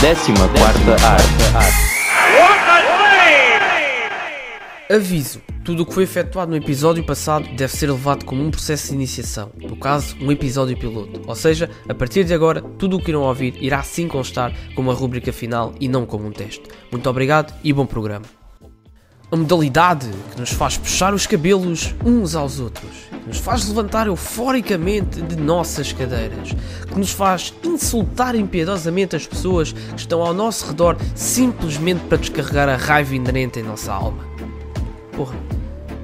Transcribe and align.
Décima 0.00 0.48
quarta 0.48 1.06
arte. 1.06 1.90
Aviso: 4.90 5.40
tudo 5.64 5.82
o 5.82 5.86
que 5.86 5.94
foi 5.94 6.02
efetuado 6.02 6.50
no 6.50 6.56
episódio 6.56 7.04
passado 7.04 7.48
deve 7.54 7.72
ser 7.72 7.90
levado 7.90 8.24
como 8.24 8.42
um 8.42 8.50
processo 8.50 8.88
de 8.88 8.94
iniciação, 8.94 9.52
no 9.56 9.76
caso, 9.76 10.16
um 10.20 10.30
episódio 10.32 10.76
piloto. 10.76 11.22
Ou 11.26 11.34
seja, 11.34 11.70
a 11.88 11.94
partir 11.94 12.24
de 12.24 12.34
agora, 12.34 12.60
tudo 12.60 12.96
o 12.96 13.02
que 13.02 13.10
irão 13.10 13.22
ouvir 13.22 13.54
irá 13.60 13.82
sim 13.82 14.08
constar 14.08 14.52
como 14.74 14.90
a 14.90 14.94
rúbrica 14.94 15.32
final 15.32 15.74
e 15.80 15.88
não 15.88 16.04
como 16.04 16.26
um 16.26 16.32
teste. 16.32 16.64
Muito 16.90 17.08
obrigado 17.08 17.54
e 17.62 17.72
bom 17.72 17.86
programa. 17.86 18.39
A 19.32 19.36
modalidade 19.36 20.10
que 20.32 20.40
nos 20.40 20.50
faz 20.50 20.76
puxar 20.76 21.14
os 21.14 21.24
cabelos 21.24 21.94
uns 22.04 22.34
aos 22.34 22.58
outros, 22.58 22.90
que 23.10 23.28
nos 23.28 23.38
faz 23.38 23.68
levantar 23.68 24.08
euforicamente 24.08 25.22
de 25.22 25.36
nossas 25.36 25.92
cadeiras, 25.92 26.48
que 26.88 26.98
nos 26.98 27.12
faz 27.12 27.54
insultar 27.62 28.34
impiedosamente 28.34 29.14
as 29.14 29.28
pessoas 29.28 29.70
que 29.70 30.00
estão 30.00 30.20
ao 30.20 30.34
nosso 30.34 30.66
redor 30.66 30.96
simplesmente 31.14 32.00
para 32.08 32.18
descarregar 32.18 32.68
a 32.68 32.74
raiva 32.74 33.14
inerente 33.14 33.60
em 33.60 33.62
nossa 33.62 33.92
alma. 33.92 34.24
Porra, 35.12 35.36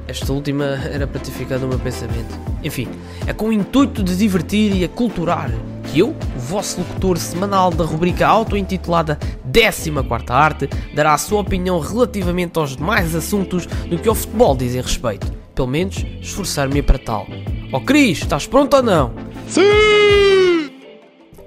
esta 0.06 0.32
última 0.32 0.64
era 0.92 1.04
para 1.04 1.20
ter 1.20 1.32
ficado 1.32 1.62
no 1.62 1.68
meu 1.68 1.80
pensamento. 1.80 2.32
Enfim, 2.62 2.86
é 3.26 3.32
com 3.32 3.48
o 3.48 3.52
intuito 3.52 4.04
de 4.04 4.16
divertir 4.16 4.72
e 4.72 4.84
aculturar 4.84 5.50
que 5.86 5.98
eu, 5.98 6.10
o 6.10 6.38
vosso 6.38 6.78
locutor 6.78 7.18
semanal 7.18 7.70
da 7.70 7.84
rubrica 7.84 8.26
auto-intitulada 8.26 9.18
14 9.56 9.90
Arte, 10.28 10.68
dará 10.94 11.14
a 11.14 11.18
sua 11.18 11.40
opinião 11.40 11.80
relativamente 11.80 12.58
aos 12.58 12.76
demais 12.76 13.14
assuntos 13.14 13.64
do 13.64 13.98
que 13.98 14.06
ao 14.06 14.14
futebol 14.14 14.54
dizem 14.54 14.82
respeito. 14.82 15.32
Pelo 15.54 15.66
menos, 15.66 16.04
esforçar-me 16.20 16.82
para 16.82 16.98
tal. 16.98 17.26
Oh, 17.72 17.80
Cris, 17.80 18.18
estás 18.18 18.46
pronto 18.46 18.76
ou 18.76 18.82
não? 18.82 19.14
Sim! 19.48 20.70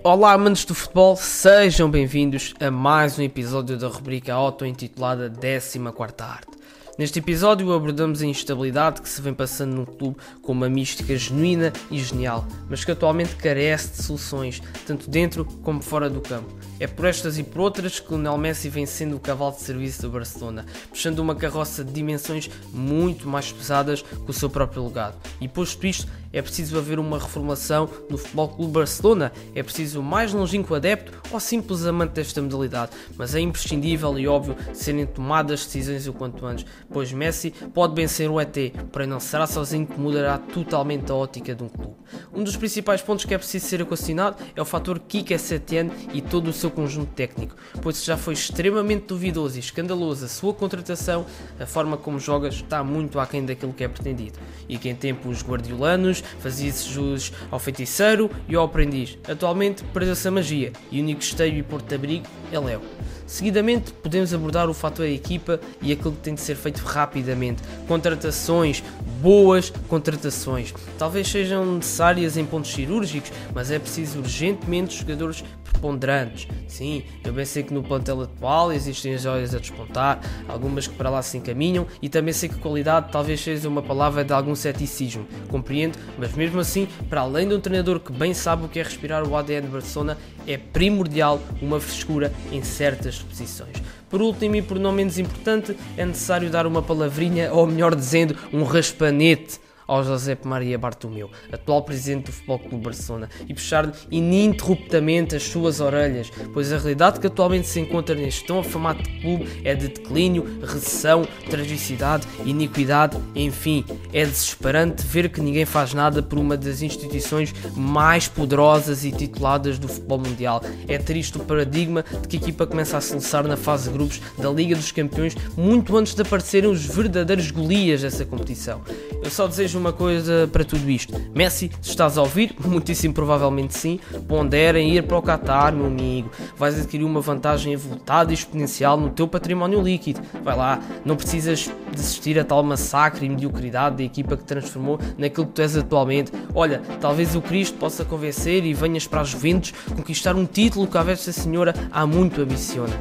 Olá, 0.04 0.34
amantes 0.34 0.66
do 0.66 0.74
futebol, 0.74 1.16
sejam 1.16 1.88
bem-vindos 1.88 2.56
a 2.60 2.72
mais 2.72 3.20
um 3.20 3.22
episódio 3.22 3.78
da 3.78 3.88
rubrica 3.88 4.34
auto-intitulada 4.34 5.30
14 5.30 5.80
Arte. 6.20 6.58
Neste 6.98 7.20
episódio 7.20 7.72
abordamos 7.72 8.24
a 8.24 8.26
instabilidade 8.26 9.04
que 9.04 9.08
se 9.08 9.22
vem 9.22 9.36
passando 9.36 9.76
no 9.76 9.86
clube 9.86 10.18
com 10.42 10.52
uma 10.52 10.68
mística 10.68 11.16
genuína 11.16 11.72
e 11.92 12.00
genial, 12.00 12.48
mas 12.68 12.84
que 12.84 12.92
atualmente 12.92 13.36
carece 13.36 13.92
de 13.92 14.04
soluções, 14.04 14.64
tanto 14.88 15.08
dentro 15.08 15.46
como 15.62 15.80
fora 15.84 16.10
do 16.10 16.22
campo. 16.22 16.52
É 16.80 16.88
por 16.88 17.06
estas 17.06 17.38
e 17.38 17.44
por 17.44 17.62
outras 17.62 18.00
que 18.00 18.10
Lionel 18.10 18.38
Messi 18.38 18.70
vem 18.70 18.86
sendo 18.86 19.18
o 19.18 19.20
cavalo 19.20 19.52
de 19.52 19.62
serviço 19.62 20.02
do 20.04 20.10
Barcelona, 20.10 20.66
puxando 20.90 21.20
uma 21.20 21.36
carroça 21.36 21.84
de 21.84 21.92
dimensões 21.92 22.50
muito 22.72 23.28
mais 23.28 23.52
pesadas 23.52 24.02
que 24.02 24.30
o 24.30 24.34
seu 24.34 24.50
próprio 24.50 24.88
legado. 24.88 25.18
E 25.42 25.48
posto 25.48 25.86
isto, 25.86 26.08
é 26.32 26.42
preciso 26.42 26.78
haver 26.78 27.00
uma 27.00 27.18
reformulação 27.18 27.90
no 28.10 28.18
Futebol 28.18 28.50
Clube 28.50 28.74
Barcelona, 28.74 29.32
é 29.56 29.64
preciso 29.64 30.04
mais 30.04 30.32
longínquo 30.32 30.76
adepto 30.76 31.12
ou 31.32 31.40
simples 31.40 31.86
amante 31.86 32.12
desta 32.12 32.42
modalidade, 32.42 32.92
mas 33.18 33.34
é 33.34 33.40
imprescindível 33.40 34.18
e 34.20 34.28
óbvio 34.28 34.56
serem 34.74 35.06
tomadas 35.06 35.66
decisões 35.66 36.08
o 36.08 36.14
quanto 36.14 36.46
antes, 36.46 36.66
pois 36.92 37.12
Messi 37.12 37.52
pode 37.74 37.96
vencer 37.96 38.30
o 38.30 38.40
ET, 38.40 38.56
porém 38.92 39.08
não 39.08 39.20
será 39.20 39.48
sozinho 39.48 39.88
que 39.88 40.00
mudará 40.00 40.38
totalmente 40.38 41.12
a 41.12 41.16
ótica 41.16 41.56
de 41.56 41.64
um 41.64 41.70
clube. 41.70 41.96
Um 42.34 42.44
dos 42.44 42.56
principais 42.56 43.02
pontos 43.02 43.26
que 43.26 43.34
é 43.34 43.38
preciso 43.38 43.66
ser 43.66 43.82
equacionado 43.82 44.38
é 44.56 44.62
o 44.62 44.66
fator 44.66 45.00
Kike 45.00 45.38
Setien 45.38 45.92
e 46.14 46.22
todo 46.22 46.50
o 46.50 46.54
seu 46.54 46.69
conjunto 46.70 47.12
técnico, 47.14 47.56
pois 47.82 48.04
já 48.04 48.18
foi 48.18 48.34
extremamente 48.34 49.06
duvidoso 49.06 49.58
e 49.58 49.60
escandaloso 49.60 50.26
a 50.26 50.28
sua 50.28 50.54
contratação, 50.54 51.26
a 51.60 51.66
forma 51.66 51.98
como 51.98 52.20
joga 52.20 52.50
está 52.50 52.84
muito 52.84 53.20
aquém 53.20 53.46
daquilo 53.46 53.74
que 53.74 53.84
é 53.84 53.88
pretendido. 53.88 54.40
E 54.68 54.78
que 54.78 54.90
em 54.90 54.96
tempos 54.96 55.44
guardiolanos 55.44 56.24
fazia-se 56.40 56.90
jus 56.90 57.32
ao 57.52 57.60
feiticeiro 57.60 58.30
e 58.48 58.56
ao 58.56 58.66
aprendiz. 58.66 59.18
Atualmente 59.28 59.84
perdeu-se 59.86 60.28
a 60.28 60.32
magia 60.32 60.74
e 60.92 61.00
o 61.00 61.04
único 61.04 61.22
esteio 61.22 61.58
e 61.58 61.64
porto-abrigo 61.64 62.26
é 62.52 62.60
Léo. 62.60 62.82
Seguidamente, 63.30 63.94
podemos 63.94 64.34
abordar 64.34 64.68
o 64.72 64.74
fator 64.74 65.06
equipa 65.06 65.60
e 65.84 65.92
aquilo 65.92 66.14
que 66.14 66.22
tem 66.22 66.34
de 66.34 66.42
ser 66.42 66.56
feito 66.56 66.80
rapidamente. 66.80 67.62
Contratações, 67.88 68.84
boas 69.22 69.70
contratações. 69.88 70.74
Talvez 70.98 71.28
sejam 71.28 71.76
necessárias 71.76 72.38
em 72.38 72.46
pontos 72.46 72.72
cirúrgicos, 72.72 73.32
mas 73.54 73.70
é 73.70 73.78
preciso 73.78 74.18
urgentemente 74.18 74.98
jogadores 74.98 75.44
preponderantes. 75.80 76.48
Sim, 76.68 77.04
eu 77.24 77.34
bem 77.34 77.46
sei 77.46 77.64
que 77.64 77.74
no 77.74 77.82
plantel 77.82 78.22
atual 78.22 78.72
existem 78.72 79.18
joias 79.18 79.56
a 79.56 79.60
despontar, 79.60 80.20
algumas 80.48 80.86
que 80.86 80.94
para 80.94 81.10
lá 81.10 81.22
se 81.22 81.38
encaminham, 81.38 81.88
e 82.02 82.10
também 82.10 82.34
sei 82.34 82.50
que 82.50 82.56
qualidade 82.56 83.12
talvez 83.12 83.40
seja 83.40 83.68
uma 83.68 83.82
palavra 83.82 84.24
de 84.24 84.34
algum 84.34 84.54
ceticismo, 84.54 85.26
compreendo, 85.48 85.98
mas 86.18 86.34
mesmo 86.34 86.60
assim, 86.60 86.88
para 87.10 87.22
além 87.22 87.48
de 87.48 87.56
um 87.56 87.60
treinador 87.60 88.00
que 88.00 88.12
bem 88.12 88.34
sabe 88.34 88.66
o 88.66 88.68
que 88.68 88.80
é 88.80 88.84
respirar 88.84 89.28
o 89.28 89.36
ADN 89.36 89.68
de 89.68 89.74
Barcelona, 89.74 90.18
é 90.46 90.58
primordial 90.58 91.40
uma 91.62 91.80
frescura 91.80 92.32
em 92.52 92.62
certas 92.62 93.20
posições. 93.20 93.78
Por 94.10 94.22
último 94.22 94.56
e 94.56 94.62
por 94.62 94.80
não 94.80 94.92
menos 94.92 95.18
importante, 95.20 95.76
é 95.96 96.06
necessário 96.06 96.50
dar 96.50 96.66
uma 96.66 96.82
palavrinha, 96.82 97.54
ou 97.54 97.68
melhor 97.68 97.96
dizendo, 97.96 98.36
um 98.52 98.64
raspanete 98.64 99.60
ao 99.90 100.04
José 100.04 100.38
Maria 100.44 100.78
Bartomeu, 100.78 101.32
atual 101.52 101.82
presidente 101.82 102.28
do 102.28 102.32
Futebol 102.32 102.60
Clube 102.60 102.84
Barcelona, 102.84 103.28
e 103.48 103.54
puxar-lhe 103.56 103.92
ininterruptamente 104.12 105.36
as 105.36 105.44
suas 105.44 105.80
orelhas, 105.80 106.32
pois 106.54 106.72
a 106.72 106.78
realidade 106.78 107.20
que 107.20 107.26
atualmente 107.26 107.68
se 107.68 107.80
encontra 107.80 108.14
neste 108.14 108.46
tão 108.46 108.60
afamado 108.60 109.02
clube 109.20 109.50
é 109.64 109.74
de 109.74 109.88
declínio, 109.88 110.60
recessão, 110.62 111.28
tragicidade, 111.50 112.28
iniquidade, 112.46 113.18
enfim, 113.34 113.84
é 114.14 114.24
desesperante 114.24 115.04
ver 115.04 115.30
que 115.30 115.42
ninguém 115.42 115.66
faz 115.66 115.92
nada 115.92 116.22
por 116.22 116.38
uma 116.38 116.56
das 116.56 116.84
instituições 116.84 117.52
mais 117.76 118.28
poderosas 118.28 119.04
e 119.04 119.12
tituladas 119.12 119.80
do 119.80 119.88
futebol 119.88 120.20
mundial. 120.20 120.62
É 120.88 121.00
triste 121.00 121.38
o 121.38 121.40
paradigma 121.40 122.06
de 122.22 122.28
que 122.28 122.38
a 122.38 122.40
equipa 122.40 122.68
começa 122.68 122.96
a 122.96 123.02
se 123.02 123.18
na 123.48 123.58
fase 123.58 123.90
de 123.90 123.98
grupos 123.98 124.22
da 124.38 124.50
Liga 124.50 124.76
dos 124.76 124.92
Campeões 124.92 125.36
muito 125.58 125.98
antes 125.98 126.14
de 126.14 126.22
aparecerem 126.22 126.70
os 126.70 126.86
verdadeiros 126.86 127.50
golias 127.50 128.02
dessa 128.02 128.24
competição. 128.24 128.82
Eu 129.24 129.30
só 129.30 129.48
desejo 129.48 129.79
uma 129.80 129.94
coisa 129.94 130.48
para 130.52 130.64
tudo 130.64 130.90
isto. 130.90 131.14
Messi, 131.34 131.72
se 131.82 131.90
estás 131.90 132.18
a 132.18 132.22
ouvir, 132.22 132.56
muitíssimo 132.64 133.14
provavelmente 133.14 133.78
sim, 133.78 134.00
pondera 134.28 134.80
em 134.80 134.96
ir 134.96 135.04
para 135.04 135.18
o 135.18 135.22
Qatar, 135.22 135.74
meu 135.74 135.88
amigo. 135.88 136.30
Vais 136.58 136.78
adquirir 136.78 137.06
uma 137.06 137.22
vantagem 137.22 137.74
avultada 137.74 138.32
e 138.32 138.34
exponencial 138.34 138.98
no 138.98 139.10
teu 139.10 139.28
património 139.28 139.82
líquido. 139.82 140.22
Vai 140.44 140.56
lá, 140.56 140.80
não 141.06 141.16
precisas 141.16 141.72
desistir 141.92 142.38
a 142.40 142.44
tal 142.44 142.62
massacre 142.62 143.26
e 143.26 143.30
mediocridade 143.30 143.98
da 143.98 144.04
equipa 144.04 144.36
que 144.38 144.44
transformou 144.44 145.00
naquilo 145.18 145.48
que 145.48 145.54
tu 145.54 145.62
és 145.62 145.78
atualmente. 145.78 146.32
Olha, 146.54 146.82
talvez 147.00 147.36
o 147.36 147.42
Cristo 147.42 147.78
possa 147.78 148.04
convencer 148.04 148.66
e 148.66 148.74
venhas 148.74 149.08
para 149.08 149.22
as 149.22 149.30
Juventus 149.30 149.74
conquistar 149.96 150.36
um 150.36 150.46
título 150.46 150.88
que 150.88 150.98
a 150.98 151.04
Vesta 151.04 151.32
Senhora 151.32 151.74
há 151.92 152.06
muito 152.06 152.42
ambiciona. 152.42 152.94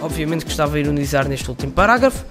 Obviamente 0.00 0.44
que 0.44 0.50
estava 0.50 0.76
a 0.76 0.80
ironizar 0.80 1.28
neste 1.28 1.48
último 1.48 1.72
parágrafo, 1.72 2.24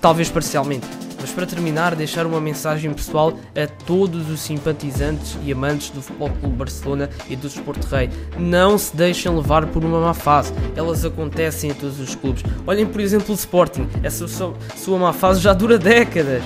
talvez 0.00 0.30
parcialmente 0.30 1.03
mas 1.24 1.32
para 1.32 1.46
terminar, 1.46 1.96
deixar 1.96 2.26
uma 2.26 2.38
mensagem 2.38 2.92
pessoal 2.92 3.32
a 3.56 3.66
todos 3.86 4.28
os 4.28 4.40
simpatizantes 4.40 5.38
e 5.42 5.50
amantes 5.50 5.88
do 5.88 6.02
Futebol 6.02 6.28
Clube 6.28 6.54
Barcelona 6.54 7.08
e 7.30 7.34
do 7.34 7.46
Sport 7.46 7.82
Rei. 7.86 8.10
Não 8.38 8.76
se 8.76 8.94
deixem 8.94 9.34
levar 9.34 9.64
por 9.68 9.82
uma 9.82 9.98
má 10.02 10.12
fase, 10.12 10.52
elas 10.76 11.02
acontecem 11.02 11.70
em 11.70 11.74
todos 11.74 11.98
os 11.98 12.14
clubes. 12.14 12.42
Olhem, 12.66 12.84
por 12.84 13.00
exemplo, 13.00 13.32
o 13.32 13.34
Sporting, 13.34 13.88
essa 14.02 14.28
sua 14.28 14.98
má 14.98 15.14
fase 15.14 15.40
já 15.40 15.54
dura 15.54 15.78
décadas. 15.78 16.42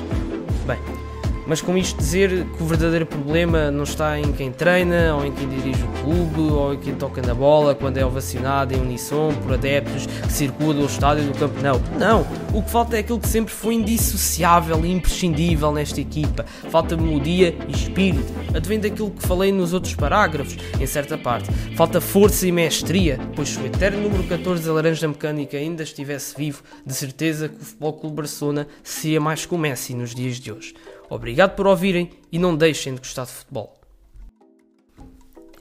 Mas 1.49 1.63
com 1.63 1.79
isto 1.79 1.97
dizer 1.97 2.45
que 2.45 2.63
o 2.63 2.67
verdadeiro 2.67 3.07
problema 3.07 3.71
não 3.71 3.85
está 3.85 4.21
em 4.21 4.33
quem 4.33 4.53
treina, 4.53 5.15
ou 5.15 5.25
em 5.25 5.33
quem 5.33 5.49
dirige 5.49 5.83
o 5.83 5.89
clube, 6.03 6.53
ou 6.53 6.75
em 6.75 6.79
quem 6.79 6.95
toca 6.95 7.23
na 7.23 7.35
bola, 7.35 7.75
quando 7.75 7.97
é 7.97 8.05
ovacionado 8.05 8.75
em 8.75 8.81
unissom 8.81 9.33
por 9.43 9.55
adeptos 9.55 10.05
que 10.07 10.31
circulam 10.31 10.83
o 10.83 10.87
estádio 10.87 11.25
do 11.25 11.39
campo. 11.39 11.59
Não, 11.63 11.81
não. 11.99 12.27
O 12.53 12.63
que 12.63 12.71
falta 12.71 12.97
é 12.97 13.01
aquilo 13.01 13.19
que 13.19 13.29
sempre 13.29 13.55
foi 13.55 13.77
indissociável 13.77 14.85
e 14.85 14.93
imprescindível 14.93 15.73
nesta 15.73 15.99
equipa. 16.03 16.45
Falta 16.71 16.99
melodia 16.99 17.57
e 17.67 17.73
espírito. 17.73 18.31
Advém 18.55 18.79
daquilo 18.79 19.11
que 19.11 19.27
falei 19.27 19.51
nos 19.51 19.73
outros 19.73 19.95
parágrafos, 19.95 20.59
em 20.79 20.87
certa 20.87 21.17
parte. 21.17 21.51
Falta 21.75 21.99
força 21.99 22.47
e 22.47 22.53
mestria, 22.53 23.19
pois 23.35 23.49
se 23.49 23.59
o 23.59 23.65
eterno 23.65 24.03
número 24.03 24.25
14 24.25 24.67
da 24.67 24.73
Laranja 24.75 25.09
Mecânica 25.09 25.57
ainda 25.57 25.83
estivesse 25.83 26.37
vivo, 26.37 26.63
de 26.85 26.93
certeza 26.93 27.49
que 27.49 27.57
o 27.57 27.65
Futebol 27.65 27.95
Clube 27.95 28.17
Barcelona 28.17 28.67
seria 28.83 29.19
mais 29.19 29.47
que 29.47 29.55
o 29.55 29.59
Messi 29.59 29.95
nos 29.95 30.15
dias 30.15 30.39
de 30.39 30.53
hoje. 30.53 30.75
Obrigado 31.11 31.55
por 31.55 31.67
ouvirem 31.67 32.11
e 32.31 32.39
não 32.39 32.55
deixem 32.55 32.95
de 32.95 33.01
gostar 33.01 33.25
de 33.25 33.31
futebol. 33.31 33.79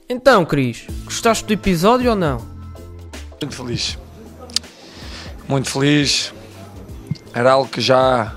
Então, 0.08 0.44
Cris, 0.44 0.86
gostaste 1.04 1.44
do 1.44 1.52
episódio 1.52 2.10
ou 2.10 2.16
não? 2.16 2.38
Muito 3.40 3.54
feliz. 3.54 3.98
Muito 5.46 5.70
feliz. 5.70 6.32
Era 7.34 7.52
algo 7.52 7.68
que 7.68 7.80
já 7.80 8.34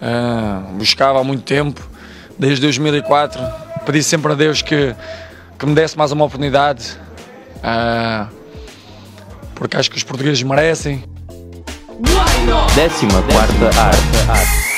uh, 0.00 0.72
buscava 0.74 1.20
há 1.20 1.24
muito 1.24 1.42
tempo, 1.42 1.80
desde 2.38 2.60
2004. 2.62 3.40
Pedi 3.84 4.02
sempre 4.02 4.32
a 4.32 4.34
Deus 4.34 4.62
que, 4.62 4.94
que 5.58 5.66
me 5.66 5.74
desse 5.74 5.98
mais 5.98 6.12
uma 6.12 6.24
oportunidade, 6.24 6.96
uh, 7.58 8.32
porque 9.54 9.76
acho 9.76 9.90
que 9.90 9.96
os 9.96 10.04
portugueses 10.04 10.42
merecem. 10.42 11.04
Décima 12.74 13.22
quarta 13.22 13.80
arte. 13.80 14.30
arte. 14.30 14.71